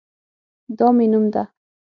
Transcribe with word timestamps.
دا 0.77 0.87
مې 0.95 1.05
نوم 1.11 1.25
ده 1.33 1.43